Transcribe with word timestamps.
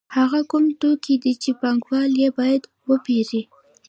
هغه 0.17 0.39
کوم 0.51 0.65
توکي 0.79 1.15
دي 1.23 1.33
چې 1.43 1.49
پانګوال 1.59 2.11
یې 2.21 2.29
باید 2.39 2.61
وپېري 2.89 3.41